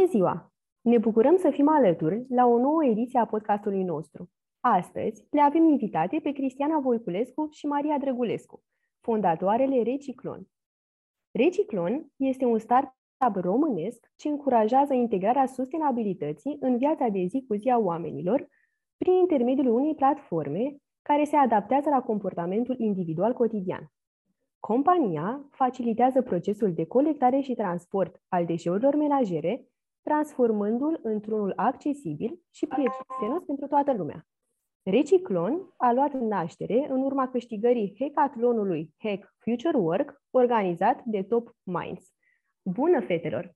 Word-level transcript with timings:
Bună 0.00 0.12
ziua! 0.12 0.52
Ne 0.80 0.98
bucurăm 0.98 1.36
să 1.36 1.50
fim 1.50 1.68
alături 1.68 2.24
la 2.28 2.46
o 2.46 2.58
nouă 2.58 2.84
ediție 2.84 3.18
a 3.18 3.26
podcastului 3.26 3.82
nostru. 3.82 4.30
Astăzi 4.60 5.26
le 5.30 5.40
avem 5.40 5.68
invitate 5.68 6.18
pe 6.22 6.30
Cristiana 6.30 6.78
Voiculescu 6.78 7.48
și 7.50 7.66
Maria 7.66 7.98
Drăgulescu, 7.98 8.62
fondatoarele 9.00 9.82
Reciclon. 9.82 10.48
Reciclon 11.30 12.06
este 12.16 12.44
un 12.44 12.58
startup 12.58 13.34
românesc 13.34 14.10
ce 14.16 14.28
încurajează 14.28 14.94
integrarea 14.94 15.46
sustenabilității 15.46 16.56
în 16.60 16.76
viața 16.76 17.08
de 17.08 17.24
zi 17.28 17.44
cu 17.48 17.54
zi 17.54 17.68
a 17.68 17.78
oamenilor 17.78 18.48
prin 18.96 19.12
intermediul 19.12 19.66
unei 19.66 19.94
platforme 19.94 20.76
care 21.02 21.24
se 21.24 21.36
adaptează 21.36 21.88
la 21.88 22.00
comportamentul 22.00 22.74
individual 22.78 23.32
cotidian. 23.32 23.92
Compania 24.60 25.48
facilitează 25.50 26.22
procesul 26.22 26.72
de 26.72 26.84
colectare 26.86 27.40
și 27.40 27.54
transport 27.54 28.22
al 28.28 28.44
deșeurilor 28.44 28.94
menajere, 28.94 29.64
transformându-l 30.02 31.00
într-unul 31.02 31.52
accesibil 31.56 32.40
și 32.50 32.66
prietenos 32.66 33.42
pentru 33.46 33.66
toată 33.66 33.92
lumea. 33.92 34.26
Reciclon 34.82 35.74
a 35.76 35.92
luat 35.92 36.12
naștere 36.12 36.86
în 36.90 37.02
urma 37.02 37.30
câștigării 37.30 37.96
hackathonului 37.98 38.94
Hack 38.98 39.34
Future 39.38 39.76
Work, 39.76 40.22
organizat 40.30 41.04
de 41.04 41.22
Top 41.22 41.56
Minds. 41.62 42.12
Bună, 42.62 43.00
fetelor! 43.00 43.54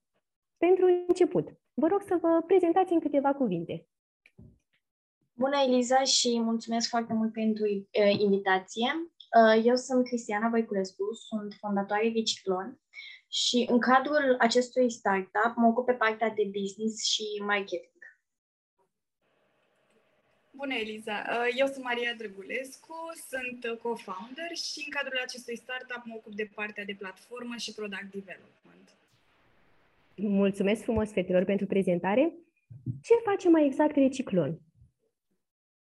Pentru 0.57 1.05
început, 1.07 1.49
vă 1.75 1.87
rog 1.87 2.03
să 2.03 2.19
vă 2.21 2.43
prezentați 2.47 2.93
în 2.93 3.01
câteva 3.01 3.35
cuvinte. 3.35 3.87
Bună, 5.33 5.57
Eliza, 5.67 6.03
și 6.03 6.41
mulțumesc 6.41 6.89
foarte 6.89 7.13
mult 7.13 7.33
pentru 7.33 7.65
uh, 7.65 8.19
invitație. 8.19 8.87
Uh, 9.41 9.65
eu 9.65 9.77
sunt 9.77 10.05
Cristiana 10.05 10.49
Voiculescu, 10.49 11.05
sunt 11.13 11.55
fondatoare 11.61 12.13
Reciclon 12.15 12.81
și 13.43 13.67
în 13.71 13.79
cadrul 13.79 14.37
acestui 14.39 14.91
startup 14.91 15.53
mă 15.57 15.67
ocup 15.67 15.87
pe 15.87 15.93
partea 15.93 16.31
de 16.31 16.45
business 16.59 17.05
și 17.13 17.25
marketing. 17.53 18.03
Bună, 20.51 20.75
Eliza! 20.75 21.17
Uh, 21.31 21.49
eu 21.57 21.67
sunt 21.67 21.85
Maria 21.85 22.15
Drăgulescu, 22.19 22.97
sunt 23.31 23.61
co-founder 23.83 24.51
și 24.71 24.79
în 24.85 24.91
cadrul 24.97 25.21
acestui 25.27 25.57
startup 25.57 26.03
mă 26.05 26.15
ocup 26.17 26.35
de 26.35 26.51
partea 26.55 26.85
de 26.85 26.97
platformă 26.99 27.57
și 27.57 27.75
product 27.75 28.09
development. 28.19 28.87
Mulțumesc 30.17 30.83
frumos, 30.83 31.11
fetelor, 31.13 31.45
pentru 31.45 31.67
prezentare. 31.67 32.33
Ce 33.03 33.15
face 33.25 33.49
mai 33.49 33.67
exact 33.67 33.95
Reciclon? 33.97 34.59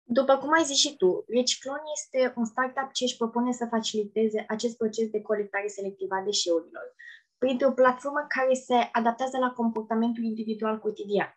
După 0.03 0.37
cum 0.37 0.51
ai 0.53 0.63
zis 0.63 0.77
și 0.77 0.95
tu, 0.97 1.25
Reciclon 1.27 1.81
este 1.97 2.33
un 2.35 2.45
startup 2.45 2.91
ce 2.93 3.03
își 3.03 3.17
propune 3.17 3.51
să 3.51 3.65
faciliteze 3.69 4.45
acest 4.47 4.77
proces 4.77 5.09
de 5.09 5.21
colectare 5.21 5.67
selectivă 5.67 6.15
a 6.15 6.23
deșeurilor 6.23 6.87
printr-o 7.43 7.77
platformă 7.79 8.25
care 8.35 8.53
se 8.53 8.77
adaptează 8.91 9.37
la 9.37 9.51
comportamentul 9.59 10.23
individual 10.23 10.79
cotidian. 10.79 11.31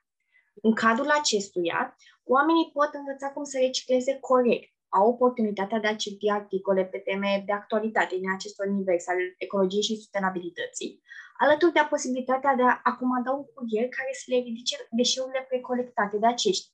În 0.66 0.72
cadrul 0.74 1.10
acestuia, 1.20 1.96
oamenii 2.24 2.70
pot 2.72 2.90
învăța 2.92 3.28
cum 3.34 3.44
să 3.44 3.56
recicleze 3.58 4.12
corect, 4.20 4.72
au 4.88 5.08
oportunitatea 5.08 5.78
de 5.78 5.86
a 5.86 5.96
citi 5.96 6.30
articole 6.30 6.84
pe 6.84 6.98
teme 6.98 7.42
de 7.46 7.52
actualitate 7.52 8.16
din 8.16 8.30
acest 8.36 8.56
univers 8.58 9.06
al 9.08 9.20
ecologiei 9.38 9.82
și 9.82 9.96
sustenabilității, 9.96 11.02
alături 11.38 11.72
de 11.72 11.86
posibilitatea 11.88 12.54
de 12.54 12.62
a 12.88 12.92
comanda 13.00 13.30
un 13.30 13.44
curier 13.54 13.88
care 13.88 14.12
să 14.20 14.24
le 14.26 14.38
ridice 14.48 14.76
deșeurile 14.90 15.42
precolectate 15.48 16.16
de 16.16 16.26
aceștia. 16.26 16.72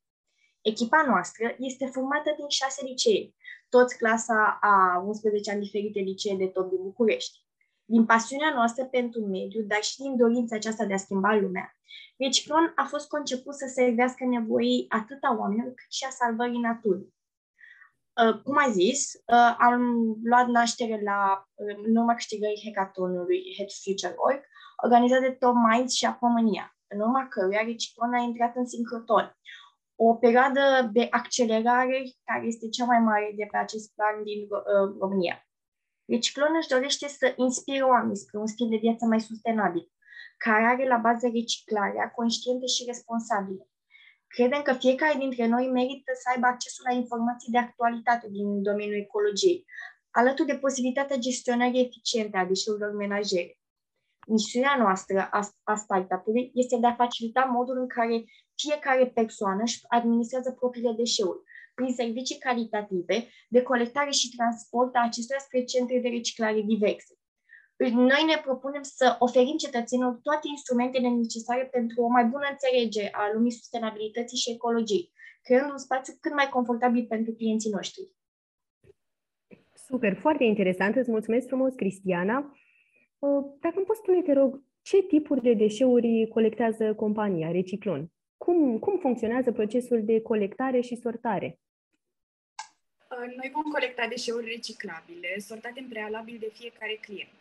Echipa 0.60 1.00
noastră 1.06 1.44
este 1.58 1.86
formată 1.86 2.30
din 2.36 2.48
șase 2.48 2.80
licee, 2.84 3.34
toți 3.68 3.96
clasa 3.96 4.58
a 4.60 5.02
11 5.06 5.50
ani 5.50 5.60
diferite 5.60 6.00
licee 6.00 6.36
de 6.36 6.46
tot 6.46 6.68
din 6.68 6.82
București. 6.82 7.36
Din 7.92 8.04
pasiunea 8.04 8.52
noastră 8.54 8.84
pentru 8.84 9.20
mediu, 9.20 9.62
dar 9.62 9.82
și 9.82 9.96
din 9.96 10.16
dorința 10.16 10.56
aceasta 10.56 10.84
de 10.84 10.94
a 10.94 11.04
schimba 11.04 11.34
lumea, 11.34 11.74
Reciclon 12.16 12.72
a 12.76 12.84
fost 12.84 13.08
conceput 13.08 13.54
să 13.54 13.66
servească 13.66 14.24
nevoii 14.24 14.86
atât 14.88 15.18
a 15.22 15.36
oamenilor 15.38 15.72
cât 15.74 15.90
și 15.90 16.04
a 16.04 16.10
salvării 16.10 16.66
naturii. 16.70 17.14
Uh, 18.20 18.42
cum 18.44 18.56
ai 18.56 18.70
zis, 18.72 19.12
uh, 19.14 19.54
am 19.58 19.82
luat 20.22 20.46
naștere 20.46 21.00
la, 21.02 21.48
uh, 21.54 21.76
în 21.86 21.96
urma 21.96 22.14
câștigării 22.14 22.62
hackathonului 22.64 23.54
Head 23.56 23.70
Future 23.82 24.14
Org, 24.16 24.40
organizat 24.84 25.20
de 25.20 25.30
Top 25.30 25.54
Minds 25.68 25.92
și 25.94 26.06
a 26.06 26.18
România, 26.20 26.76
în 26.92 27.00
urma 27.00 27.28
căruia 27.28 27.62
Reciclon 27.64 28.14
a 28.14 28.18
intrat 28.18 28.56
în 28.56 28.66
sincroton, 28.66 29.36
o 29.96 30.14
perioadă 30.14 30.90
de 30.92 31.06
accelerare 31.10 31.98
care 32.24 32.46
este 32.46 32.68
cea 32.68 32.84
mai 32.84 33.00
mare 33.00 33.32
de 33.36 33.46
pe 33.50 33.56
acest 33.56 33.94
plan 33.94 34.22
din 34.22 34.40
uh, 34.50 34.96
România. 35.00 35.44
Reciclon 36.12 36.54
își 36.60 36.72
dorește 36.74 37.06
să 37.08 37.32
inspire 37.36 37.82
oamenii 37.82 38.22
spre 38.24 38.38
un 38.38 38.46
stil 38.46 38.68
de 38.68 38.76
viață 38.76 39.04
mai 39.04 39.20
sustenabil, 39.20 39.84
care 40.36 40.64
are 40.64 40.86
la 40.86 40.96
bază 40.96 41.26
reciclarea 41.38 42.10
conștientă 42.10 42.66
și 42.66 42.84
responsabilă. 42.86 43.64
Credem 44.26 44.62
că 44.62 44.72
fiecare 44.72 45.18
dintre 45.18 45.46
noi 45.46 45.66
merită 45.78 46.12
să 46.14 46.26
aibă 46.32 46.46
accesul 46.46 46.84
la 46.88 46.94
informații 46.94 47.52
de 47.52 47.58
actualitate 47.58 48.26
din 48.30 48.62
domeniul 48.62 49.00
ecologiei, 49.06 49.64
alături 50.10 50.48
de 50.48 50.56
posibilitatea 50.64 51.16
gestionării 51.16 51.84
eficiente 51.86 52.36
a 52.36 52.44
deșeurilor 52.44 52.92
menajere. 52.94 53.58
Misiunea 54.26 54.76
noastră 54.78 55.28
a, 55.30 55.40
a 55.62 55.74
startup-ului 55.74 56.50
este 56.54 56.76
de 56.76 56.86
a 56.86 56.94
facilita 56.94 57.42
modul 57.56 57.76
în 57.78 57.88
care 57.88 58.24
fiecare 58.62 59.06
persoană 59.06 59.62
își 59.62 59.80
administrează 59.88 60.50
propriile 60.52 60.92
deșeuri, 60.92 61.42
prin 61.74 61.92
servicii 61.94 62.38
calitative 62.38 63.28
de 63.48 63.62
colectare 63.62 64.10
și 64.10 64.30
transport 64.36 64.94
a 64.94 65.02
acestora 65.04 65.38
spre 65.38 65.64
centre 65.64 65.98
de 65.98 66.08
reciclare 66.08 66.60
diverse. 66.60 67.14
Noi 67.88 68.22
ne 68.26 68.38
propunem 68.42 68.82
să 68.82 69.16
oferim 69.18 69.56
cetățenilor 69.56 70.18
toate 70.22 70.46
instrumentele 70.50 71.08
necesare 71.08 71.64
pentru 71.64 72.02
o 72.02 72.08
mai 72.08 72.24
bună 72.24 72.46
înțelegere 72.50 73.08
a 73.12 73.30
lumii 73.34 73.58
sustenabilității 73.60 74.38
și 74.38 74.50
ecologiei, 74.50 75.12
creând 75.42 75.70
un 75.70 75.78
spațiu 75.78 76.12
cât 76.20 76.34
mai 76.34 76.48
confortabil 76.48 77.06
pentru 77.06 77.32
clienții 77.32 77.70
noștri. 77.70 78.02
Super, 79.74 80.14
foarte 80.14 80.44
interesant. 80.44 80.96
Îți 80.96 81.10
mulțumesc 81.10 81.46
frumos, 81.46 81.74
Cristiana. 81.74 82.36
Uh, 83.18 83.44
dacă 83.60 83.74
îmi 83.76 83.86
poți 83.86 83.98
spune, 83.98 84.22
te 84.22 84.32
rog, 84.32 84.62
ce 84.82 85.02
tipuri 85.02 85.42
de 85.42 85.54
deșeuri 85.54 86.28
colectează 86.28 86.94
compania 86.94 87.50
Reciclon? 87.50 88.10
Cum, 88.44 88.78
cum 88.78 88.98
funcționează 88.98 89.52
procesul 89.52 90.00
de 90.04 90.16
colectare 90.30 90.80
și 90.80 91.00
sortare? 91.04 91.58
Uh, 93.10 93.26
noi 93.38 93.48
vom 93.56 93.66
colecta 93.76 94.04
deșeuri 94.06 94.52
reciclabile, 94.54 95.30
sortate 95.38 95.80
în 95.80 95.88
prealabil 95.88 96.36
de 96.40 96.50
fiecare 96.58 96.96
client. 97.06 97.34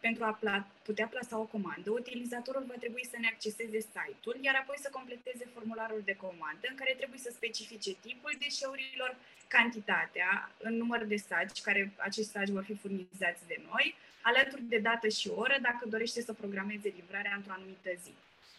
Pentru 0.00 0.22
a 0.24 0.38
pla- 0.40 0.66
putea 0.88 1.06
plasa 1.14 1.38
o 1.38 1.50
comandă, 1.54 1.88
utilizatorul 1.90 2.64
va 2.68 2.78
trebui 2.82 3.04
să 3.12 3.16
ne 3.20 3.28
acceseze 3.32 3.80
site-ul, 3.80 4.36
iar 4.40 4.56
apoi 4.62 4.78
să 4.84 4.88
completeze 4.98 5.44
formularul 5.54 6.02
de 6.04 6.16
comandă, 6.24 6.64
în 6.68 6.76
care 6.80 6.92
trebuie 7.00 7.18
să 7.26 7.30
specifice 7.32 7.92
tipul 8.06 8.32
deșeurilor, 8.44 9.10
cantitatea, 9.56 10.30
în 10.66 10.74
număr 10.82 11.00
de 11.12 11.18
sagi, 11.28 11.66
care 11.66 11.80
acești 12.08 12.30
sagi 12.30 12.56
vor 12.56 12.64
fi 12.68 12.74
furnizați 12.82 13.42
de 13.52 13.58
noi, 13.70 13.86
alături 14.30 14.62
de 14.74 14.78
dată 14.88 15.08
și 15.08 15.28
oră, 15.28 15.56
dacă 15.68 15.82
dorește 15.88 16.20
să 16.20 16.32
programeze 16.32 16.88
livrarea 16.98 17.34
într-o 17.36 17.56
anumită 17.56 17.90
zi. 18.04 18.14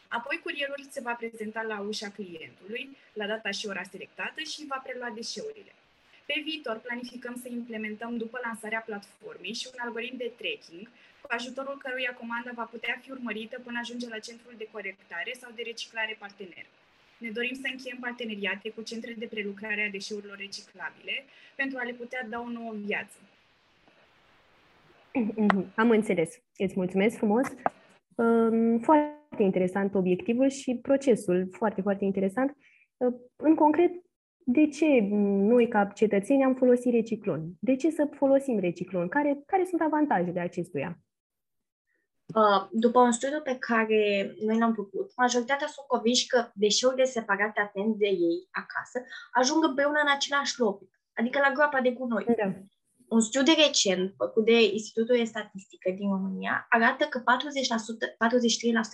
Apoi 0.08 0.40
curierul 0.44 0.82
se 0.90 1.02
va 1.02 1.14
prezenta 1.14 1.62
la 1.62 1.80
ușa 1.80 2.10
clientului, 2.10 2.98
la 3.14 3.26
data 3.28 3.52
și 3.52 3.68
ora 3.68 3.84
selectată 3.84 4.42
și 4.42 4.66
va 4.68 4.82
prelua 4.86 5.10
deșeurile. 5.10 5.74
Pe 6.26 6.42
viitor 6.44 6.78
planificăm 6.78 7.36
să 7.42 7.48
implementăm 7.50 8.18
după 8.18 8.40
lansarea 8.44 8.86
platformei 8.86 9.54
și 9.54 9.68
un 9.74 9.80
algoritm 9.86 10.18
de 10.18 10.32
tracking, 10.38 10.90
cu 11.22 11.28
ajutorul 11.30 11.78
căruia 11.78 12.14
comanda 12.14 12.52
va 12.56 12.64
putea 12.64 13.00
fi 13.02 13.12
urmărită 13.12 13.60
până 13.64 13.78
ajunge 13.80 14.08
la 14.08 14.20
centrul 14.20 14.54
de 14.58 14.68
corectare 14.72 15.32
sau 15.40 15.52
de 15.56 15.62
reciclare 15.66 16.16
partener. 16.20 16.66
Ne 17.18 17.30
dorim 17.30 17.56
să 17.56 17.68
încheiem 17.72 17.98
parteneriate 18.00 18.70
cu 18.70 18.82
centre 18.82 19.14
de 19.18 19.26
prelucrare 19.26 19.84
a 19.84 19.90
deșeurilor 19.90 20.38
reciclabile 20.38 21.26
pentru 21.56 21.78
a 21.78 21.84
le 21.84 21.94
putea 21.94 22.28
da 22.30 22.40
o 22.40 22.50
nouă 22.50 22.74
viață. 22.86 23.18
Am 25.76 25.90
înțeles. 25.90 26.40
Îți 26.58 26.74
mulțumesc 26.76 27.18
frumos. 27.18 27.48
Foarte 28.82 29.17
interesant 29.38 29.96
obiectivul 29.96 30.50
și 30.50 30.80
procesul, 30.82 31.48
foarte, 31.52 31.82
foarte 31.82 32.06
interesant. 32.06 32.58
În 33.36 33.56
concret, 33.56 33.92
de 34.38 34.68
ce 34.68 34.86
noi, 35.52 35.68
ca 35.68 35.86
cetățeni, 35.86 36.44
am 36.44 36.56
folosit 36.56 36.92
reciclon? 36.94 37.50
De 37.60 37.76
ce 37.76 37.90
să 37.90 38.10
folosim 38.12 38.60
reciclon? 38.60 39.08
Care, 39.08 39.44
care 39.46 39.66
sunt 39.66 39.82
avantajele 39.82 40.40
acestuia? 40.40 41.00
Uh, 42.36 42.68
după 42.72 43.00
un 43.00 43.12
studiu 43.12 43.42
pe 43.42 43.58
care 43.60 44.34
noi 44.46 44.58
l-am 44.58 44.74
făcut, 44.74 45.12
majoritatea 45.16 45.68
sunt 45.68 45.86
convinși 45.88 46.28
că 46.28 46.50
deșeurile 46.54 47.04
separate 47.04 47.60
atent 47.60 47.96
de 47.96 48.08
ei 48.08 48.48
acasă 48.52 49.02
ajung 49.32 49.64
împreună 49.64 50.00
în 50.02 50.12
același 50.16 50.60
loc, 50.60 50.82
adică 51.14 51.40
la 51.40 51.52
groapa 51.54 51.82
de 51.82 51.92
gunoi. 51.92 52.26
Da. 52.26 52.54
Un 53.10 53.22
studiu 53.22 53.54
recent 53.66 54.14
făcut 54.18 54.46
de 54.46 54.64
Institutul 54.64 55.16
de 55.18 55.24
Statistică 55.24 55.92
din 55.98 56.10
România 56.10 56.66
arată 56.70 57.04
că 57.06 57.20
40%, 57.20 57.24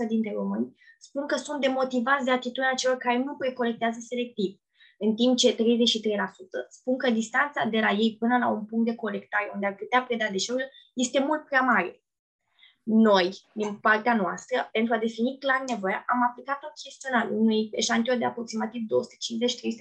43% 0.06 0.08
dintre 0.08 0.32
români 0.34 0.76
spun 1.00 1.26
că 1.28 1.36
sunt 1.36 1.62
demotivați 1.62 2.26
de 2.26 2.32
atitudinea 2.32 2.74
celor 2.74 2.98
care 2.98 3.18
nu 3.18 3.36
precolectează 3.36 4.00
selectiv 4.00 4.62
în 4.98 5.16
timp 5.16 5.38
ce 5.38 5.56
33% 5.56 5.58
spun 6.70 6.98
că 6.98 7.10
distanța 7.10 7.66
de 7.66 7.80
la 7.80 7.92
ei 7.92 8.16
până 8.20 8.38
la 8.38 8.48
un 8.50 8.66
punct 8.66 8.86
de 8.86 8.96
colectare 8.96 9.52
unde 9.54 9.66
ar 9.66 9.76
putea 9.76 10.02
preda 10.02 10.28
deșeurile 10.32 10.72
este 10.94 11.20
mult 11.20 11.46
prea 11.46 11.62
mare. 11.62 12.04
Noi, 12.84 13.30
din 13.54 13.76
partea 13.76 14.16
noastră, 14.16 14.70
pentru 14.72 14.94
a 14.94 14.98
defini 14.98 15.38
clar 15.40 15.64
nevoia, 15.68 16.04
am 16.08 16.24
aplicat 16.30 16.60
un 16.64 16.70
chestionar 16.84 17.30
unui 17.32 17.70
eșantion 17.72 18.20
de 18.20 18.26
aproximativ 18.26 18.82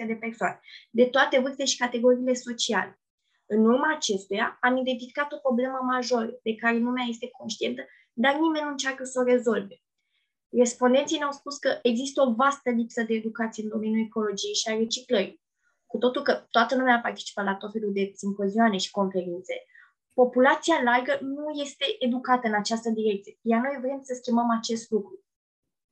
250-300 0.04 0.06
de 0.06 0.14
persoane, 0.14 0.60
de 0.90 1.04
toate 1.04 1.38
vârste 1.38 1.64
și 1.64 1.76
categoriile 1.76 2.34
sociale. 2.34 3.01
În 3.54 3.64
urma 3.64 3.94
acestuia, 3.94 4.58
am 4.60 4.76
identificat 4.76 5.32
o 5.32 5.36
problemă 5.36 5.78
majoră 5.82 6.30
de 6.42 6.54
care 6.54 6.76
lumea 6.76 7.04
este 7.08 7.30
conștientă, 7.38 7.82
dar 8.12 8.34
nimeni 8.34 8.64
nu 8.64 8.70
încearcă 8.70 9.04
să 9.04 9.20
o 9.20 9.22
rezolve. 9.22 9.76
Respondenții 10.48 11.18
ne-au 11.18 11.32
spus 11.32 11.58
că 11.58 11.78
există 11.82 12.22
o 12.22 12.34
vastă 12.34 12.70
lipsă 12.70 13.02
de 13.02 13.14
educație 13.14 13.62
în 13.62 13.68
domeniul 13.68 14.06
ecologiei 14.06 14.54
și 14.54 14.68
a 14.68 14.76
reciclării. 14.76 15.40
Cu 15.86 15.98
totul 15.98 16.22
că 16.22 16.32
toată 16.50 16.76
lumea 16.76 17.00
participă 17.00 17.42
la 17.42 17.54
tot 17.54 17.72
felul 17.72 17.92
de 17.92 18.12
simpozioane 18.14 18.76
și 18.76 18.90
conferințe, 18.90 19.54
populația 20.14 20.82
largă 20.84 21.18
nu 21.20 21.50
este 21.50 21.84
educată 21.98 22.46
în 22.46 22.54
această 22.54 22.90
direcție, 22.90 23.38
iar 23.40 23.60
noi 23.60 23.78
vrem 23.80 24.00
să 24.02 24.14
schimbăm 24.14 24.50
acest 24.58 24.90
lucru. 24.90 25.24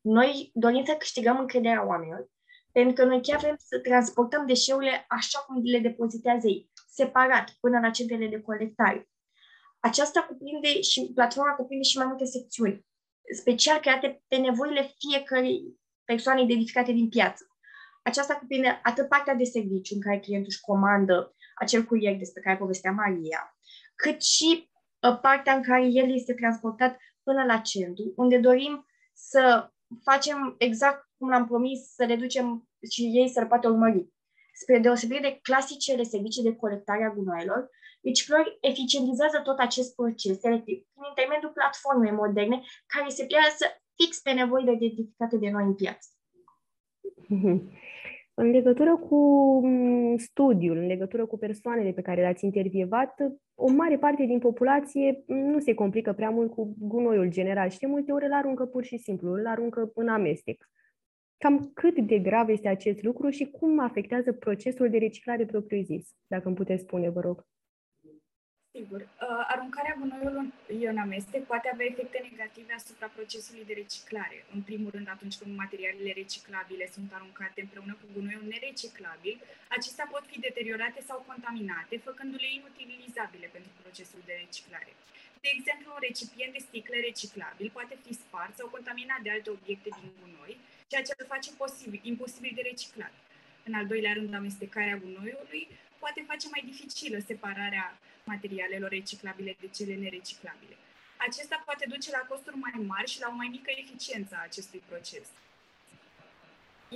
Noi 0.01 0.51
dorim 0.55 0.85
să 0.85 0.95
câștigăm 0.99 1.39
încrederea 1.39 1.87
oamenilor, 1.87 2.31
pentru 2.73 2.93
că 2.93 3.05
noi 3.05 3.23
chiar 3.23 3.39
vrem 3.41 3.57
să 3.59 3.79
transportăm 3.79 4.47
deșeurile 4.47 5.05
așa 5.09 5.39
cum 5.39 5.63
le 5.63 5.79
depozitează 5.79 6.47
ei, 6.47 6.70
separat, 6.91 7.57
până 7.61 7.79
la 7.81 7.91
centrele 7.91 8.27
de 8.27 8.41
colectare. 8.41 9.09
Aceasta 9.81 10.23
cuprinde 10.23 10.81
și 10.81 11.11
platforma 11.15 11.55
cuprinde 11.55 11.85
și 11.85 11.97
mai 11.97 12.07
multe 12.07 12.25
secțiuni, 12.25 12.87
special 13.35 13.79
create 13.79 14.23
pe 14.29 14.37
nevoile 14.37 14.95
fiecărei 14.99 15.81
persoane 16.05 16.43
identificate 16.43 16.93
din 16.93 17.09
piață. 17.09 17.45
Aceasta 18.03 18.35
cuprinde 18.35 18.81
atât 18.83 19.09
partea 19.09 19.35
de 19.35 19.45
serviciu, 19.45 19.95
în 19.95 20.01
care 20.01 20.19
clientul 20.19 20.51
își 20.51 20.61
comandă 20.61 21.35
acel 21.55 21.85
curier 21.85 22.17
despre 22.17 22.43
care 22.43 22.57
povestea 22.57 22.93
Maria, 22.93 23.57
cât 23.95 24.23
și 24.23 24.71
uh, 25.01 25.19
partea 25.21 25.55
în 25.55 25.63
care 25.63 25.85
el 25.87 26.15
este 26.15 26.35
transportat 26.35 26.97
până 27.23 27.45
la 27.45 27.59
centru, 27.59 28.13
unde 28.17 28.39
dorim 28.39 28.87
să 29.13 29.71
facem 30.03 30.55
exact 30.59 31.09
cum 31.19 31.29
l-am 31.29 31.47
promis, 31.47 31.95
să 31.95 32.05
le 32.05 32.17
ducem 32.17 32.69
și 32.91 33.03
ei 33.03 33.29
să-l 33.29 33.47
poată 33.47 33.69
urmări. 33.69 34.09
Spre 34.63 34.79
deosebire 34.79 35.21
de 35.21 35.39
clasicele 35.43 36.03
servicii 36.03 36.43
de 36.49 36.57
colectare 36.63 37.05
a 37.05 37.15
gunoaielor, 37.17 37.71
Reciclări 38.03 38.59
eficientizează 38.61 39.41
tot 39.43 39.59
acest 39.59 39.95
proces 39.95 40.41
selectiv 40.41 40.77
prin 40.93 41.05
intermediul 41.09 41.57
platformei 41.59 42.21
moderne 42.23 42.59
care 42.87 43.09
se 43.09 43.25
pliază 43.31 43.65
fix 43.97 44.21
pe 44.21 44.33
nevoile 44.33 44.73
identificate 44.73 45.37
de 45.37 45.51
noi 45.51 45.65
în 45.65 45.75
piață. 45.75 46.09
În 48.35 48.51
legătură 48.51 48.97
cu 48.97 49.19
mm, 49.67 50.17
studiul, 50.17 50.77
în 50.77 50.87
legătură 50.87 51.27
cu 51.27 51.39
persoanele 51.39 51.93
pe 51.93 52.03
care 52.03 52.21
le-ați 52.21 52.45
intervievat, 52.45 53.15
o 53.55 53.71
mare 53.71 53.99
parte 53.99 54.25
din 54.25 54.39
populație 54.39 55.25
nu 55.27 55.59
se 55.59 55.75
complică 55.75 56.13
prea 56.13 56.31
mult 56.31 56.53
cu 56.53 56.75
gunoiul 56.79 57.29
general 57.29 57.69
și 57.69 57.79
de 57.79 57.87
multe 57.87 58.13
ori 58.13 58.25
îl 58.25 58.33
aruncă 58.33 58.65
pur 58.67 58.85
și 58.85 58.97
simplu, 58.97 59.33
îl 59.33 59.47
aruncă 59.47 59.91
în 59.95 60.09
amestec. 60.09 60.69
Cam 61.45 61.55
cât 61.81 61.97
de 62.13 62.19
grav 62.19 62.49
este 62.49 62.69
acest 62.69 63.01
lucru 63.09 63.27
și 63.31 63.45
cum 63.59 63.73
afectează 63.89 64.31
procesul 64.33 64.89
de 64.91 64.99
reciclare 65.07 65.45
propriu-zis, 65.53 66.05
dacă 66.33 66.45
îmi 66.47 66.61
puteți 66.61 66.83
spune, 66.87 67.09
vă 67.17 67.21
rog. 67.29 67.39
Sigur, 68.77 69.01
uh, 69.01 69.43
aruncarea 69.53 69.99
gunoiului 70.01 70.87
în 70.93 70.99
amestec 71.07 71.43
poate 71.53 71.69
avea 71.73 71.87
efecte 71.93 72.19
negative 72.31 72.73
asupra 72.81 73.09
procesului 73.17 73.69
de 73.69 73.75
reciclare. 73.83 74.39
În 74.55 74.61
primul 74.69 74.91
rând, 74.95 75.09
atunci 75.17 75.39
când 75.41 75.51
materialele 75.65 76.13
reciclabile 76.23 76.87
sunt 76.95 77.09
aruncate 77.17 77.59
împreună 77.63 77.95
cu 78.01 78.07
gunoiul 78.15 78.47
nereciclabil, 78.55 79.37
acestea 79.77 80.07
pot 80.13 80.25
fi 80.31 80.37
deteriorate 80.47 81.01
sau 81.09 81.19
contaminate, 81.31 81.95
făcându-le 82.09 82.49
inutilizabile 82.59 83.47
pentru 83.57 83.73
procesul 83.83 84.21
de 84.29 84.35
reciclare. 84.45 84.93
De 85.45 85.51
exemplu, 85.57 85.89
un 85.93 86.03
recipient 86.09 86.53
de 86.57 86.65
sticle 86.67 86.99
reciclabil 87.09 87.69
poate 87.77 87.95
fi 88.05 88.13
spart 88.23 88.53
sau 88.59 88.75
contaminat 88.77 89.21
de 89.23 89.31
alte 89.37 89.51
obiecte 89.57 89.91
din 89.99 90.09
gunoi, 90.19 90.55
ceea 90.91 91.03
ce 91.03 91.15
îl 91.17 91.27
face 91.35 91.51
posibil, 91.63 92.01
imposibil 92.03 92.53
de 92.55 92.69
reciclat. 92.71 93.15
În 93.69 93.75
al 93.75 93.87
doilea 93.87 94.13
rând, 94.13 94.35
amestecarea 94.35 95.01
gunoiului 95.03 95.63
poate 95.99 96.25
face 96.31 96.47
mai 96.49 96.63
dificilă 96.71 97.19
separarea 97.31 97.99
materialelor 98.25 98.91
reciclabile 98.91 99.57
de 99.61 99.69
cele 99.77 99.95
nereciclabile. 99.95 100.77
Acesta 101.27 101.63
poate 101.65 101.85
duce 101.89 102.11
la 102.11 102.27
costuri 102.31 102.57
mai 102.57 102.75
mari 102.87 103.11
și 103.11 103.21
la 103.21 103.29
o 103.33 103.35
mai 103.41 103.49
mică 103.57 103.71
eficiență 103.83 104.33
a 104.35 104.47
acestui 104.49 104.83
proces. 104.89 105.29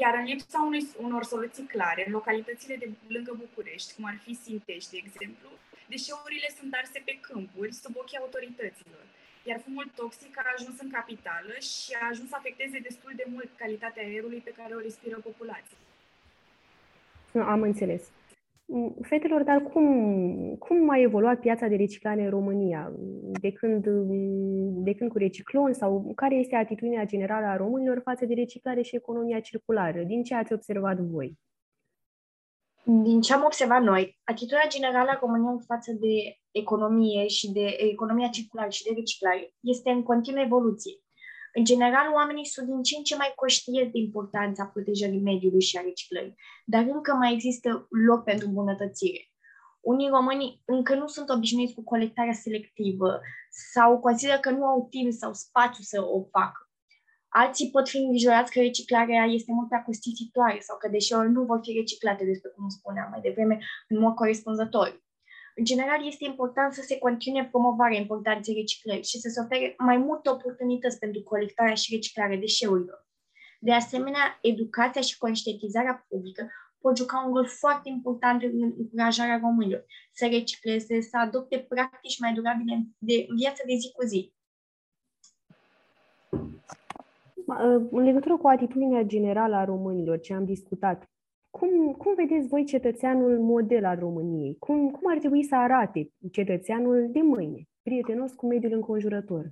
Iar 0.02 0.14
în 0.14 0.25
lipsa 0.25 0.61
unui, 0.69 0.82
unor 0.96 1.25
soluții 1.25 1.67
clare, 1.75 2.02
în 2.06 2.12
localitățile 2.12 2.76
de 2.76 2.88
lângă 3.06 3.32
București, 3.44 3.94
cum 3.94 4.05
ar 4.05 4.19
fi 4.25 4.35
Sintești, 4.35 4.91
de 4.91 5.00
exemplu, 5.05 5.49
deșeurile 5.87 6.49
sunt 6.58 6.75
arse 6.75 7.02
pe 7.05 7.19
câmpuri, 7.20 7.73
sub 7.82 7.96
ochii 7.96 8.19
autorităților, 8.19 9.05
iar 9.49 9.58
fumul 9.64 9.88
toxic 10.00 10.38
a 10.38 10.43
ajuns 10.56 10.81
în 10.81 10.91
capitală 10.91 11.55
și 11.70 11.91
a 12.00 12.08
ajuns 12.11 12.29
să 12.29 12.37
afecteze 12.38 12.79
destul 12.88 13.12
de 13.17 13.26
mult 13.35 13.50
calitatea 13.62 14.02
aerului 14.02 14.43
pe 14.44 14.56
care 14.58 14.75
o 14.75 14.85
respiră 14.88 15.19
populația. 15.29 15.79
Am 17.55 17.62
înțeles. 17.62 18.02
Fetelor, 19.02 19.43
dar 19.43 19.62
cum, 19.62 19.87
cum 20.56 20.91
a 20.91 20.99
evoluat 20.99 21.41
piața 21.41 21.67
de 21.67 21.76
reciclare 21.76 22.23
în 22.23 22.31
România? 22.31 22.93
De 23.41 23.52
când, 23.52 23.85
de 24.85 24.94
când 24.94 25.11
cu 25.11 25.19
reciclon 25.19 25.73
sau 25.73 26.12
care 26.14 26.35
este 26.35 26.56
atitudinea 26.56 27.05
generală 27.05 27.46
a 27.46 27.56
românilor 27.56 28.00
față 28.05 28.25
de 28.25 28.35
reciclare 28.35 28.82
și 28.82 28.96
economia 28.96 29.41
circulară? 29.41 30.02
Din 30.02 30.23
ce 30.23 30.35
ați 30.35 30.52
observat 30.52 30.99
voi? 30.99 31.38
Din 32.82 33.20
ce 33.20 33.35
am 33.35 33.44
observat 33.44 33.82
noi, 33.82 34.19
atitudinea 34.25 34.67
generală 34.69 35.11
a 35.11 35.19
României 35.20 35.64
față 35.67 35.93
de 35.93 36.37
economie 36.62 37.26
și 37.26 37.50
de 37.50 37.66
economia 37.78 38.28
circulară 38.28 38.70
și 38.70 38.84
de 38.84 38.92
reciclare 38.94 39.54
este 39.60 39.90
în 39.90 40.02
continuă 40.02 40.42
evoluție. 40.42 40.94
În 41.56 41.64
general, 41.64 42.12
oamenii 42.14 42.46
sunt 42.46 42.66
din 42.66 42.82
ce 42.82 42.96
în 42.96 43.02
ce 43.02 43.16
mai 43.16 43.32
conștienți 43.36 43.92
de 43.92 43.98
importanța 43.98 44.64
protejării 44.64 45.28
mediului 45.30 45.60
și 45.62 45.76
a 45.76 45.80
reciclării, 45.80 46.34
dar 46.64 46.82
încă 46.82 47.12
mai 47.14 47.32
există 47.32 47.68
loc 48.08 48.24
pentru 48.24 48.46
îmbunătățire. 48.46 49.22
Unii 49.80 50.08
români 50.08 50.62
încă 50.64 50.94
nu 50.94 51.06
sunt 51.06 51.28
obișnuiți 51.28 51.74
cu 51.74 51.82
colectarea 51.82 52.32
selectivă 52.32 53.20
sau 53.72 53.98
consideră 53.98 54.38
că 54.38 54.50
nu 54.50 54.64
au 54.64 54.86
timp 54.90 55.12
sau 55.12 55.32
spațiu 55.32 55.82
să 55.82 55.98
o 56.02 56.22
facă. 56.22 56.60
Alții 57.28 57.70
pot 57.70 57.88
fi 57.88 57.98
îngrijorați 57.98 58.52
că 58.52 58.60
reciclarea 58.60 59.24
este 59.24 59.52
mult 59.52 59.68
prea 59.68 59.82
costisitoare 59.82 60.58
sau 60.60 60.76
că 60.76 60.88
deșeurile 60.88 61.32
nu 61.32 61.42
vor 61.44 61.60
fi 61.62 61.72
reciclate, 61.72 62.24
despre 62.24 62.50
cum 62.56 62.68
spuneam 62.68 63.08
mai 63.10 63.20
devreme, 63.20 63.58
în 63.88 63.98
mod 64.00 64.14
corespunzător. 64.14 65.03
În 65.56 65.64
general, 65.64 66.06
este 66.06 66.24
important 66.24 66.72
să 66.72 66.82
se 66.86 66.98
continue 66.98 67.48
promovarea 67.50 67.98
importanței 67.98 68.54
reciclării 68.54 69.04
și 69.04 69.18
să 69.18 69.28
se 69.28 69.40
ofere 69.40 69.74
mai 69.78 69.96
multe 69.96 70.31
oportunități 70.31 70.98
pentru 70.98 71.22
colectarea 71.22 71.74
și 71.74 71.94
reciclarea 71.94 72.38
deșeurilor. 72.38 73.06
De 73.60 73.72
asemenea, 73.72 74.38
educația 74.43 75.00
și 75.00 75.19
conștientizarea 75.19 76.06
publică 76.08 76.50
pot 76.79 76.96
juca 76.96 77.24
un 77.26 77.34
rol 77.34 77.46
foarte 77.46 77.88
important 77.88 78.43
în 78.43 78.74
încurajarea 78.79 79.38
românilor 79.38 79.84
să 80.12 80.26
recicleze, 80.26 81.00
să 81.00 81.17
adopte 81.19 81.58
practici 81.58 82.19
mai 82.19 82.32
durabile 82.32 82.86
de 82.98 83.26
viață 83.36 83.62
de 83.67 83.74
zi 83.74 83.93
cu 83.93 84.06
zi. 84.06 84.32
În 87.90 88.02
legătură 88.02 88.36
cu 88.36 88.48
atitudinea 88.48 89.02
generală 89.02 89.56
a 89.56 89.64
românilor, 89.64 90.20
ce 90.20 90.34
am 90.34 90.44
discutat, 90.44 91.13
cum, 91.58 91.93
cum 91.93 92.15
vedeți 92.15 92.46
voi 92.49 92.65
cetățeanul 92.65 93.39
model 93.39 93.84
al 93.84 93.99
României? 93.99 94.56
Cum, 94.58 94.91
cum 94.91 95.11
ar 95.13 95.19
trebui 95.19 95.44
să 95.51 95.55
arate 95.56 96.01
cetățeanul 96.32 97.08
de 97.11 97.23
mâine, 97.23 97.61
prietenos 97.82 98.32
cu 98.32 98.46
mediul 98.46 98.73
înconjurător? 98.73 99.44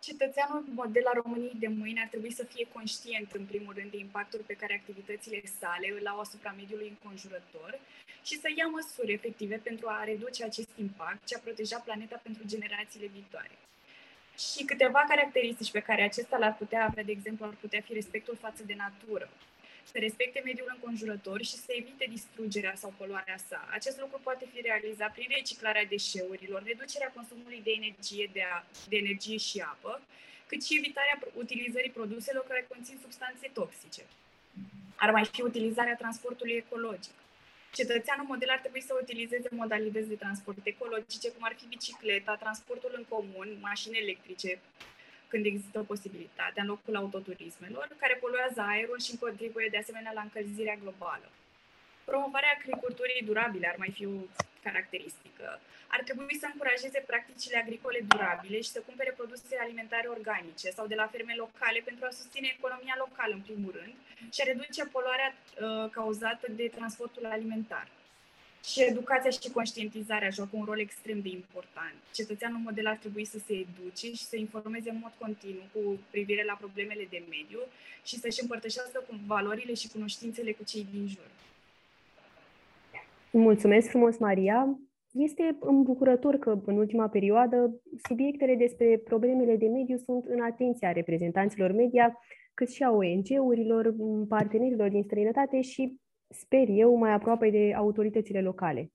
Cetățeanul 0.00 0.64
model 0.74 1.04
al 1.06 1.20
României 1.22 1.62
de 1.64 1.70
mâine 1.80 2.00
ar 2.00 2.08
trebui 2.08 2.32
să 2.32 2.44
fie 2.44 2.66
conștient, 2.72 3.28
în 3.32 3.44
primul 3.44 3.74
rând, 3.78 3.90
de 3.90 3.98
impactul 4.06 4.42
pe 4.46 4.58
care 4.60 4.74
activitățile 4.74 5.40
sale 5.60 5.88
îl 5.98 6.06
au 6.06 6.18
asupra 6.20 6.54
mediului 6.60 6.88
înconjurător 6.94 7.70
și 8.28 8.34
să 8.42 8.48
ia 8.56 8.66
măsuri 8.66 9.12
efective 9.12 9.56
pentru 9.68 9.86
a 9.88 10.04
reduce 10.04 10.44
acest 10.44 10.70
impact 10.84 11.28
și 11.28 11.34
a 11.36 11.44
proteja 11.46 11.78
planeta 11.86 12.20
pentru 12.22 12.42
generațiile 12.52 13.08
viitoare. 13.16 13.56
Și 14.44 14.64
câteva 14.64 15.04
caracteristici 15.08 15.76
pe 15.76 15.86
care 15.88 16.02
acesta 16.02 16.36
le-ar 16.36 16.56
putea 16.56 16.84
avea, 16.84 17.04
de 17.04 17.12
exemplu, 17.18 17.44
ar 17.44 17.56
putea 17.60 17.80
fi 17.80 17.92
respectul 17.92 18.36
față 18.36 18.62
de 18.66 18.74
natură, 18.84 19.28
să 19.90 19.98
respecte 19.98 20.40
mediul 20.44 20.72
înconjurător 20.74 21.38
și 21.42 21.56
să 21.64 21.70
evite 21.80 22.06
distrugerea 22.10 22.74
sau 22.74 22.94
poluarea 22.96 23.38
sa. 23.48 23.68
Acest 23.78 24.00
lucru 24.00 24.20
poate 24.22 24.44
fi 24.52 24.60
realizat 24.60 25.12
prin 25.12 25.28
reciclarea 25.38 25.84
deșeurilor, 25.84 26.62
reducerea 26.62 27.12
consumului 27.14 27.60
de 27.64 27.70
energie, 27.70 28.30
de, 28.32 28.42
a, 28.52 28.64
de 28.88 28.96
energie 28.96 29.36
și 29.36 29.58
apă, 29.60 30.00
cât 30.46 30.64
și 30.64 30.76
evitarea 30.76 31.18
utilizării 31.34 31.96
produselor 31.98 32.44
care 32.48 32.66
conțin 32.68 32.98
substanțe 33.02 33.50
toxice. 33.52 34.02
Ar 34.96 35.10
mai 35.10 35.24
fi 35.24 35.42
utilizarea 35.42 35.96
transportului 35.96 36.52
ecologic. 36.52 37.16
Cetățeanul 37.72 38.26
model 38.26 38.50
ar 38.50 38.58
trebui 38.58 38.82
să 38.82 38.98
utilizeze 39.02 39.48
modalități 39.50 40.08
de 40.08 40.14
transport 40.14 40.58
ecologice, 40.62 41.30
cum 41.30 41.44
ar 41.44 41.54
fi 41.58 41.66
bicicleta, 41.66 42.36
transportul 42.36 42.92
în 42.96 43.04
comun, 43.08 43.48
mașini 43.60 43.98
electrice, 43.98 44.60
când 45.28 45.44
există 45.46 45.78
posibilitatea, 45.92 46.62
în 46.62 46.68
locul 46.68 46.96
autoturismelor, 46.96 47.86
care 48.02 48.14
poluează 48.14 48.60
aerul 48.60 49.00
și 49.00 49.16
contribuie 49.24 49.68
de 49.70 49.78
asemenea 49.78 50.12
la 50.14 50.20
încălzirea 50.20 50.78
globală. 50.82 51.28
Promovarea 52.04 52.56
agriculturii 52.58 53.28
durabile 53.30 53.66
ar 53.68 53.78
mai 53.78 53.90
fi 53.96 54.06
o 54.06 54.18
caracteristică. 54.62 55.60
Ar 55.94 56.02
trebui 56.08 56.36
să 56.42 56.46
încurajeze 56.48 57.00
practicile 57.06 57.56
agricole 57.64 58.00
durabile 58.12 58.58
și 58.60 58.74
să 58.74 58.80
cumpere 58.88 59.12
produse 59.18 59.56
alimentare 59.64 60.08
organice 60.16 60.68
sau 60.76 60.86
de 60.86 60.94
la 61.00 61.06
ferme 61.06 61.34
locale 61.36 61.80
pentru 61.88 62.04
a 62.06 62.16
susține 62.20 62.48
economia 62.56 62.96
locală, 63.04 63.32
în 63.34 63.44
primul 63.48 63.72
rând, 63.80 63.94
și 64.34 64.40
a 64.40 64.50
reduce 64.52 64.82
poluarea 64.96 65.30
uh, 65.34 65.90
cauzată 65.90 66.46
de 66.50 66.66
transportul 66.76 67.26
alimentar. 67.26 67.86
Și 68.70 68.78
educația 68.90 69.30
și 69.30 69.50
conștientizarea 69.58 70.30
joacă 70.30 70.54
un 70.56 70.64
rol 70.64 70.80
extrem 70.80 71.18
de 71.20 71.28
important. 71.28 71.96
Cetățeanul 72.12 72.60
model 72.64 72.86
ar 72.86 72.96
trebui 72.96 73.24
să 73.24 73.38
se 73.46 73.54
educe 73.64 74.06
și 74.18 74.24
să 74.30 74.36
informeze 74.36 74.90
în 74.90 74.98
mod 75.02 75.12
continuu 75.18 75.66
cu 75.74 75.80
privire 76.10 76.44
la 76.44 76.56
problemele 76.62 77.06
de 77.10 77.22
mediu 77.36 77.60
și 78.04 78.16
să-și 78.22 78.42
împărtășească 78.42 78.98
cu 79.08 79.14
valorile 79.26 79.74
și 79.74 79.88
cunoștințele 79.88 80.52
cu 80.52 80.64
cei 80.64 80.86
din 80.92 81.06
jur. 81.14 81.30
Mulțumesc 83.30 83.88
frumos, 83.88 84.18
Maria! 84.18 84.78
Este 85.12 85.56
îmbucurător 85.60 86.36
că 86.36 86.62
în 86.66 86.76
ultima 86.76 87.08
perioadă 87.08 87.80
subiectele 88.08 88.54
despre 88.54 89.00
problemele 89.04 89.56
de 89.56 89.66
mediu 89.66 89.96
sunt 89.96 90.24
în 90.26 90.40
atenția 90.40 90.92
reprezentanților 90.92 91.72
media, 91.72 92.18
cât 92.54 92.70
și 92.70 92.82
a 92.82 92.90
ONG-urilor, 92.90 93.94
partenerilor 94.28 94.88
din 94.88 95.02
străinătate 95.02 95.60
și, 95.60 95.96
sper 96.28 96.68
eu, 96.68 96.94
mai 96.94 97.12
aproape 97.12 97.50
de 97.50 97.74
autoritățile 97.76 98.40
locale. 98.40 98.92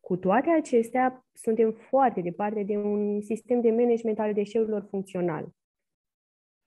Cu 0.00 0.16
toate 0.16 0.50
acestea, 0.50 1.26
suntem 1.32 1.72
foarte 1.72 2.20
departe 2.20 2.62
de 2.62 2.76
un 2.76 3.20
sistem 3.20 3.60
de 3.60 3.70
management 3.70 4.18
al 4.18 4.32
deșeurilor 4.32 4.86
funcțional. 4.90 5.48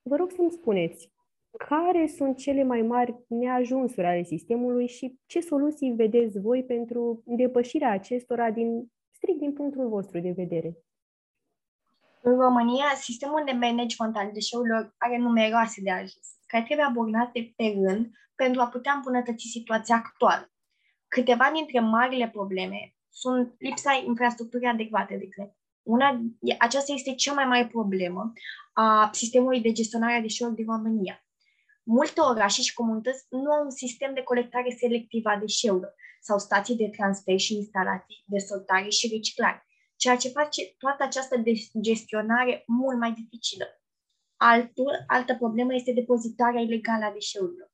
Vă 0.02 0.16
rog 0.16 0.32
să-mi 0.32 0.52
spuneți, 0.52 1.12
care 1.58 2.08
sunt 2.08 2.38
cele 2.38 2.64
mai 2.64 2.82
mari 2.82 3.16
neajunsuri 3.28 4.08
ale 4.08 4.24
sistemului 4.24 4.88
și 4.88 5.20
ce 5.26 5.40
soluții 5.40 5.92
vedeți 5.92 6.40
voi 6.40 6.64
pentru 6.64 7.24
depășirea 7.26 7.92
acestora 7.92 8.52
din, 8.52 8.92
strict 9.12 9.40
din 9.40 9.54
punctul 9.54 9.88
vostru 9.90 10.20
de 10.20 10.32
vedere? 10.32 10.78
În 12.22 12.40
România, 12.40 12.86
sistemul 12.96 13.42
de 13.46 13.52
management 13.52 14.16
al 14.16 14.30
deșeurilor 14.34 14.94
are 14.98 15.18
numeroase 15.18 15.82
de 15.82 15.92
ajuns, 15.92 16.38
care 16.48 16.64
trebuie 16.64 16.86
abordate 16.86 17.54
pe 17.56 17.64
rând 17.86 18.10
pentru 18.44 18.62
a 18.62 18.68
putea 18.68 18.94
îmbunătăți 18.94 19.48
situația 19.58 19.96
actuală. 19.96 20.52
Câteva 21.08 21.52
dintre 21.54 21.80
marile 21.80 22.30
probleme 22.30 22.96
sunt 23.10 23.56
lipsa 23.58 24.04
infrastructurii 24.06 24.68
adecvate, 24.68 25.16
de 25.18 25.24
exemplu. 25.24 25.56
Una, 25.84 26.22
aceasta 26.60 26.92
este 26.94 27.16
cea 27.16 27.34
mai 27.34 27.46
mare 27.46 27.68
problemă 27.68 28.34
a 28.74 29.10
sistemului 29.14 29.62
de 29.62 29.72
gestionare 29.72 30.14
a 30.14 30.22
deșeurilor 30.22 30.60
din 30.60 30.74
România. 30.74 31.26
Multe 31.84 32.22
orașe 32.22 32.62
și 32.62 32.74
comunități 32.74 33.26
nu 33.30 33.52
au 33.52 33.64
un 33.64 33.70
sistem 33.70 34.14
de 34.14 34.22
colectare 34.22 34.76
selectivă 34.80 35.30
a 35.30 35.38
deșeurilor 35.38 35.94
sau 36.22 36.38
stații 36.38 36.76
de 36.76 36.90
transfer 36.98 37.40
și 37.40 37.56
instalații 37.56 38.24
de 38.26 38.38
sortare 38.38 38.90
și 38.90 39.10
reciclare, 39.14 39.66
ceea 39.96 40.18
ce 40.18 40.30
face 40.30 40.62
toată 40.78 41.04
această 41.04 41.36
gestionare 41.82 42.64
mult 42.68 42.98
mai 42.98 43.12
dificilă. 43.12 43.66
Altul, 44.36 45.04
altă 45.08 45.36
problemă 45.36 45.74
este 45.74 45.92
depozitarea 45.94 46.62
ilegală 46.62 47.06
a 47.06 47.12
deșeurilor. 47.12 47.71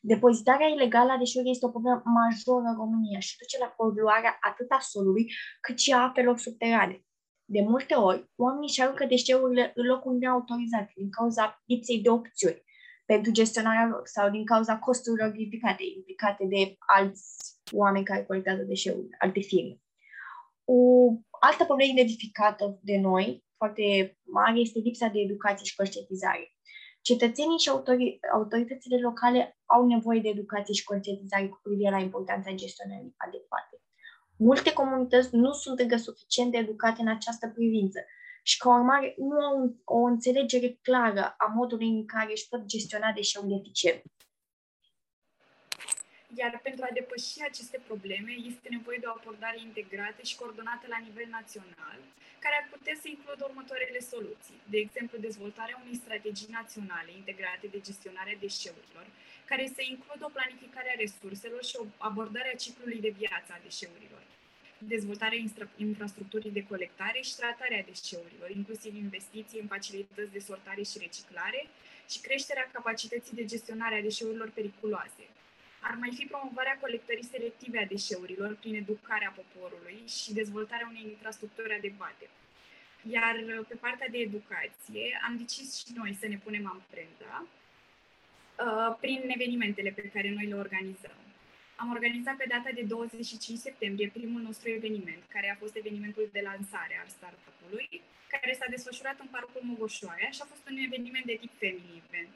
Depozitarea 0.00 0.66
ilegală 0.66 1.12
a 1.12 1.16
deșeurilor 1.16 1.54
este 1.54 1.66
o 1.66 1.70
problemă 1.70 2.02
majoră 2.04 2.64
în 2.64 2.76
România 2.76 3.18
și 3.18 3.36
duce 3.36 3.58
la 3.58 3.74
poluarea 3.76 4.38
atât 4.40 4.70
a 4.70 4.78
solului 4.80 5.32
cât 5.60 5.78
și 5.78 5.92
a 5.92 6.02
apelor 6.02 6.38
subterane. 6.38 7.02
De 7.44 7.60
multe 7.60 7.94
ori, 7.94 8.30
oamenii 8.36 8.68
își 8.68 8.82
aruncă 8.82 9.04
deșeurile 9.04 9.72
în 9.74 9.86
locuri 9.86 10.18
neautorizate 10.18 10.92
din 10.96 11.10
cauza 11.10 11.62
lipsei 11.64 12.00
de 12.00 12.10
opțiuni 12.10 12.62
pentru 13.12 13.32
gestionarea 13.32 13.86
lor 13.86 14.02
sau 14.04 14.30
din 14.30 14.44
cauza 14.44 14.78
costurilor 14.78 15.30
ridicate, 15.32 15.82
implicate 15.96 16.44
de 16.44 16.74
alți 16.78 17.58
oameni 17.72 18.04
care 18.04 18.24
colectează 18.24 18.62
deșeuri, 18.62 19.08
alte 19.18 19.40
firme. 19.40 19.80
O 20.64 21.08
altă 21.40 21.64
problemă 21.64 21.92
identificată 21.92 22.78
de 22.82 22.96
noi, 22.98 23.44
foarte 23.56 24.16
mare, 24.22 24.58
este 24.58 24.78
lipsa 24.78 25.06
de 25.06 25.18
educație 25.18 25.64
și 25.66 25.76
conștientizare. 25.76 26.57
Cetățenii 27.10 27.58
și 27.58 27.70
autori- 27.74 28.18
autoritățile 28.32 28.98
locale 29.00 29.58
au 29.64 29.86
nevoie 29.86 30.20
de 30.20 30.28
educație 30.28 30.74
și 30.74 30.84
conștientizare 30.84 31.48
cu 31.48 31.58
privire 31.62 31.90
la 31.90 31.98
importanța 31.98 32.50
gestionării 32.62 33.14
adecvate. 33.16 33.74
Multe 34.36 34.72
comunități 34.72 35.34
nu 35.36 35.52
sunt 35.52 35.78
încă 35.78 35.96
suficient 35.96 36.50
de 36.52 36.58
educate 36.58 37.00
în 37.00 37.08
această 37.08 37.46
privință 37.48 38.00
și 38.42 38.58
ca 38.58 38.68
urmare 38.78 39.14
nu 39.18 39.36
au 39.48 39.56
o 39.84 40.00
înțelegere 40.12 40.78
clară 40.82 41.34
a 41.38 41.46
modului 41.54 41.88
în 41.88 42.06
care 42.06 42.30
își 42.30 42.48
pot 42.48 42.64
gestiona 42.64 43.12
deșeurile 43.12 43.56
eficient. 43.60 44.02
Iar 46.40 46.52
pentru 46.68 46.82
a 46.84 46.96
depăși 47.00 47.42
aceste 47.50 47.78
probleme, 47.88 48.32
este 48.50 48.68
nevoie 48.76 48.98
de 49.00 49.08
o 49.10 49.16
abordare 49.18 49.58
integrată 49.68 50.20
și 50.28 50.38
coordonată 50.40 50.86
la 50.94 51.00
nivel 51.06 51.28
național, 51.38 51.98
care 52.44 52.54
ar 52.60 52.66
putea 52.74 52.96
să 53.02 53.06
includă 53.08 53.42
următoarele 53.44 54.00
soluții. 54.12 54.58
De 54.72 54.78
exemplu, 54.84 55.24
dezvoltarea 55.28 55.80
unei 55.82 56.02
strategii 56.04 56.56
naționale 56.60 57.10
integrate 57.20 57.66
de 57.74 57.80
gestionare 57.88 58.30
a 58.34 58.42
deșeurilor, 58.46 59.06
care 59.50 59.64
să 59.76 59.82
includă 59.92 60.22
o 60.26 60.34
planificare 60.36 60.90
a 60.92 61.00
resurselor 61.04 61.62
și 61.70 61.76
o 61.82 61.84
abordare 62.08 62.50
a 62.52 62.62
ciclului 62.64 63.00
de 63.06 63.12
viață 63.20 63.50
a 63.52 63.64
deșeurilor 63.68 64.24
dezvoltarea 64.94 65.44
infrastructurii 65.76 66.50
de 66.50 66.66
colectare 66.72 67.20
și 67.20 67.36
tratare 67.36 67.74
a 67.78 67.88
deșeurilor, 67.92 68.50
inclusiv 68.50 68.94
investiții 68.94 69.60
în 69.60 69.66
facilități 69.66 70.32
de 70.36 70.38
sortare 70.38 70.82
și 70.82 70.98
reciclare 70.98 71.60
și 72.10 72.18
creșterea 72.20 72.70
capacității 72.72 73.36
de 73.36 73.44
gestionare 73.44 73.94
a 73.94 74.02
deșeurilor 74.08 74.50
periculoase. 74.54 75.24
Ar 75.80 75.94
mai 75.94 76.12
fi 76.16 76.24
promovarea 76.24 76.78
colectării 76.80 77.24
selective 77.34 77.78
a 77.78 77.86
deșeurilor 77.94 78.56
prin 78.60 78.74
educarea 78.74 79.34
poporului 79.40 79.98
și 80.06 80.32
dezvoltarea 80.32 80.88
unei 80.90 81.06
infrastructuri 81.10 81.74
adecvate. 81.74 82.28
Iar 83.02 83.34
pe 83.68 83.74
partea 83.74 84.08
de 84.08 84.18
educație, 84.18 85.20
am 85.26 85.36
decis 85.36 85.78
și 85.78 85.86
noi 85.94 86.16
să 86.20 86.26
ne 86.28 86.38
punem 86.44 86.66
amprenta 86.66 87.46
uh, 87.46 88.96
prin 89.00 89.20
evenimentele 89.36 89.90
pe 89.90 90.10
care 90.14 90.30
noi 90.30 90.46
le 90.46 90.54
organizăm. 90.54 91.18
Am 91.76 91.90
organizat 91.90 92.36
pe 92.36 92.44
data 92.48 92.70
de 92.74 92.82
25 92.82 93.58
septembrie 93.58 94.08
primul 94.18 94.40
nostru 94.40 94.68
eveniment, 94.70 95.22
care 95.28 95.50
a 95.50 95.60
fost 95.62 95.76
evenimentul 95.76 96.28
de 96.32 96.40
lansare 96.40 96.96
al 97.02 97.08
startup-ului, 97.16 98.02
care 98.28 98.52
s-a 98.58 98.66
desfășurat 98.70 99.16
în 99.20 99.26
Parcul 99.26 99.62
Mogoșoaia 99.64 100.30
și 100.30 100.40
a 100.42 100.50
fost 100.52 100.64
un 100.70 100.76
eveniment 100.76 101.24
de 101.24 101.38
tip 101.40 101.52
family 101.62 102.02
event. 102.06 102.32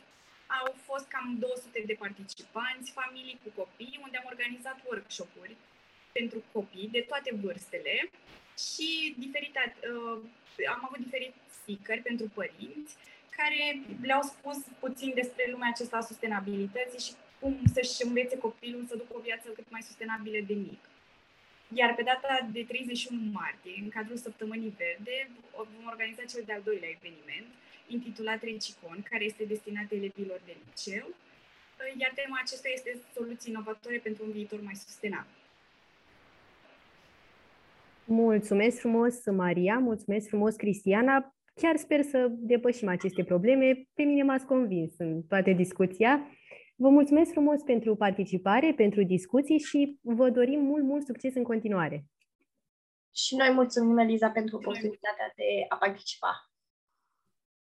Au 0.60 0.74
fost 0.88 1.06
cam 1.08 1.36
200 1.38 1.82
de 1.86 1.96
participanți, 2.04 2.92
familii 3.00 3.40
cu 3.42 3.50
copii, 3.60 4.00
unde 4.02 4.16
am 4.16 4.30
organizat 4.32 4.78
workshop-uri 4.88 5.56
pentru 6.12 6.38
copii 6.52 6.88
de 6.96 7.04
toate 7.08 7.30
vârstele 7.42 8.10
și 8.70 9.14
diferite, 9.18 9.60
uh, 9.92 10.18
am 10.74 10.80
avut 10.84 11.00
diferiți 11.04 11.38
speaker 11.58 12.02
pentru 12.02 12.26
părinți 12.38 12.92
care 13.38 13.80
le-au 14.02 14.22
spus 14.22 14.58
puțin 14.78 15.10
despre 15.14 15.44
lumea 15.50 15.68
aceasta 15.72 15.96
a 15.96 16.08
sustenabilității 16.10 17.06
și 17.06 17.12
cum 17.40 17.54
să-și 17.74 18.04
învețe 18.06 18.36
copilul 18.38 18.84
să 18.88 18.96
ducă 18.96 19.12
o 19.16 19.26
viață 19.28 19.48
cât 19.48 19.70
mai 19.70 19.82
sustenabilă 19.82 20.40
de 20.46 20.54
mic. 20.54 20.82
Iar 21.74 21.94
pe 21.94 22.02
data 22.02 22.48
de 22.52 22.62
31 22.64 23.30
martie, 23.32 23.74
în 23.82 23.88
cadrul 23.88 24.16
Săptămânii 24.16 24.74
Verde, 24.78 25.30
vom 25.56 25.86
organiza 25.86 26.24
cel 26.32 26.42
de-al 26.46 26.62
doilea 26.64 26.94
eveniment, 26.98 27.48
intitulat 27.92 28.42
Recicon, 28.42 29.02
care 29.10 29.24
este 29.24 29.44
destinat 29.44 29.92
elevilor 29.92 30.40
de 30.44 30.56
liceu, 30.64 31.06
iar 31.98 32.12
tema 32.14 32.38
acesta 32.42 32.68
este 32.74 32.98
soluții 33.14 33.52
inovatoare 33.52 33.98
pentru 33.98 34.24
un 34.24 34.30
viitor 34.30 34.60
mai 34.62 34.74
sustenabil. 34.74 35.36
Mulțumesc 38.04 38.78
frumos, 38.78 39.26
Maria, 39.26 39.78
mulțumesc 39.78 40.28
frumos, 40.28 40.54
Cristiana. 40.56 41.34
Chiar 41.54 41.76
sper 41.76 42.02
să 42.02 42.28
depășim 42.30 42.88
aceste 42.88 43.24
probleme. 43.24 43.88
Pe 43.94 44.02
mine 44.02 44.22
m-ați 44.22 44.46
convins 44.46 44.94
în 44.98 45.22
toată 45.22 45.50
discuția. 45.50 46.26
Vă 46.76 46.88
mulțumesc 46.88 47.30
frumos 47.30 47.62
pentru 47.62 47.96
participare, 47.96 48.72
pentru 48.74 49.02
discuții 49.02 49.58
și 49.58 49.98
vă 50.00 50.30
dorim 50.30 50.60
mult, 50.60 50.84
mult 50.84 51.04
succes 51.04 51.34
în 51.34 51.42
continuare. 51.42 52.04
Și 53.14 53.36
noi 53.36 53.50
mulțumim, 53.50 53.98
Eliza, 53.98 54.30
pentru 54.30 54.56
oportunitatea 54.56 55.32
de 55.36 55.64
a 55.68 55.76
participa. 55.76 56.51